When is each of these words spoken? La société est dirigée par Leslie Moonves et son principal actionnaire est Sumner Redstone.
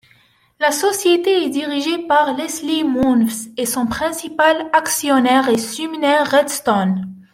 La 0.59 0.71
société 0.71 1.43
est 1.45 1.49
dirigée 1.49 2.07
par 2.07 2.35
Leslie 2.35 2.83
Moonves 2.83 3.49
et 3.55 3.67
son 3.67 3.85
principal 3.85 4.67
actionnaire 4.73 5.47
est 5.47 5.59
Sumner 5.59 6.23
Redstone. 6.23 7.05